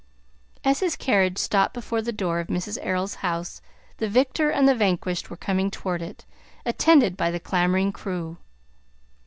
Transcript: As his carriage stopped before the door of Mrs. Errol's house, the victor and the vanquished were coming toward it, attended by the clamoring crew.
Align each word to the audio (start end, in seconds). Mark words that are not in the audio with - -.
As 0.63 0.79
his 0.79 0.95
carriage 0.95 1.37
stopped 1.37 1.75
before 1.75 2.01
the 2.01 2.11
door 2.11 2.39
of 2.39 2.47
Mrs. 2.47 2.79
Errol's 2.81 3.13
house, 3.21 3.61
the 3.97 4.09
victor 4.09 4.49
and 4.49 4.67
the 4.67 4.73
vanquished 4.73 5.29
were 5.29 5.37
coming 5.37 5.69
toward 5.69 6.01
it, 6.01 6.25
attended 6.65 7.15
by 7.15 7.29
the 7.29 7.39
clamoring 7.39 7.91
crew. 7.91 8.37